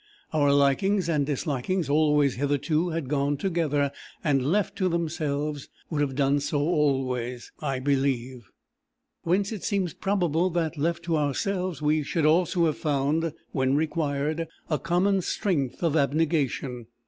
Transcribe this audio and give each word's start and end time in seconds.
Our 0.33 0.51
likings 0.51 1.07
and 1.07 1.27
dislikings 1.27 1.87
always 1.87 2.33
hitherto 2.33 2.89
had 2.89 3.07
gone 3.07 3.37
together, 3.37 3.91
and, 4.23 4.43
left 4.51 4.75
to 4.77 4.89
themselves, 4.89 5.69
would 5.91 6.01
have 6.01 6.15
done 6.15 6.39
so 6.39 6.59
always, 6.59 7.51
I 7.59 7.77
believe; 7.77 8.49
whence 9.21 9.51
it 9.51 9.63
seems 9.63 9.93
probable 9.93 10.49
that, 10.49 10.75
left 10.75 11.03
to 11.03 11.17
ourselves, 11.17 11.83
we 11.83 12.01
should 12.01 12.25
also 12.25 12.65
have 12.65 12.79
found, 12.79 13.31
when 13.51 13.75
required, 13.75 14.47
a 14.71 14.79
common 14.79 15.21
strength 15.21 15.83
of 15.83 15.95
abnegation. 15.95 16.87